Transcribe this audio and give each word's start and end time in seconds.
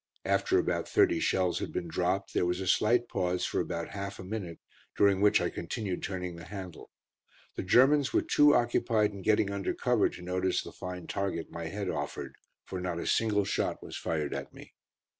After 0.25 0.57
about 0.57 0.89
thirty 0.89 1.19
shells 1.19 1.59
had 1.59 1.71
been 1.71 1.87
dropped 1.87 2.33
there 2.33 2.43
was 2.47 2.59
a 2.59 2.65
slight 2.65 3.07
pause 3.07 3.45
for 3.45 3.59
about 3.59 3.89
half 3.89 4.17
a 4.17 4.23
minute, 4.23 4.57
during 4.97 5.21
which 5.21 5.39
I 5.39 5.51
continued 5.51 6.01
turning 6.01 6.35
the 6.37 6.45
handle. 6.45 6.89
The 7.53 7.61
Germans 7.61 8.11
were 8.11 8.23
too 8.23 8.55
occupied 8.55 9.11
in 9.11 9.21
getting 9.21 9.51
under 9.51 9.75
cover 9.75 10.09
to 10.09 10.23
notice 10.23 10.63
the 10.63 10.71
fine 10.71 11.05
target 11.05 11.51
my 11.51 11.65
head 11.65 11.87
offered, 11.87 12.33
for 12.65 12.81
not 12.81 12.97
a 12.99 13.05
single 13.05 13.45
shot 13.45 13.83
was 13.83 13.95
fired 13.95 14.33
at 14.33 14.51
me. 14.55 14.73